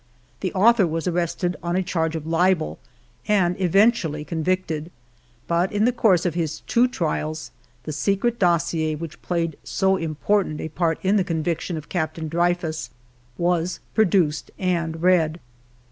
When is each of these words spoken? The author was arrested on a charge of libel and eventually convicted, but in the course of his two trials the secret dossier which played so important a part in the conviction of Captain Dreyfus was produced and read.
The 0.39 0.51
author 0.55 0.87
was 0.87 1.07
arrested 1.07 1.57
on 1.61 1.75
a 1.75 1.83
charge 1.83 2.15
of 2.15 2.25
libel 2.25 2.79
and 3.27 3.55
eventually 3.61 4.25
convicted, 4.25 4.89
but 5.45 5.71
in 5.71 5.85
the 5.85 5.91
course 5.91 6.25
of 6.25 6.33
his 6.33 6.61
two 6.61 6.87
trials 6.87 7.51
the 7.83 7.91
secret 7.93 8.39
dossier 8.39 8.95
which 8.95 9.21
played 9.21 9.57
so 9.63 9.97
important 9.97 10.59
a 10.59 10.69
part 10.69 10.97
in 11.03 11.17
the 11.17 11.23
conviction 11.23 11.77
of 11.77 11.87
Captain 11.87 12.27
Dreyfus 12.27 12.89
was 13.37 13.79
produced 13.93 14.49
and 14.57 15.03
read. 15.03 15.39